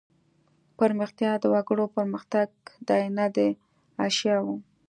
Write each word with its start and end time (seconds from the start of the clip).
پرمختیا 0.77 1.31
د 1.39 1.43
وګړو 1.53 1.85
پرمختګ 1.95 2.49
دی 2.87 3.03
نه 3.17 3.25
د 3.35 3.37
اشیاوو. 4.07 4.55